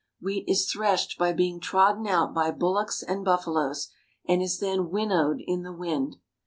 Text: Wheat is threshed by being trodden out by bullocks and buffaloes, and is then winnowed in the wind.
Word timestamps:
Wheat 0.19 0.45
is 0.49 0.65
threshed 0.65 1.19
by 1.19 1.31
being 1.31 1.59
trodden 1.59 2.07
out 2.07 2.33
by 2.33 2.49
bullocks 2.49 3.03
and 3.03 3.23
buffaloes, 3.23 3.91
and 4.27 4.41
is 4.41 4.57
then 4.57 4.89
winnowed 4.89 5.41
in 5.45 5.61
the 5.61 5.71
wind. 5.73 6.15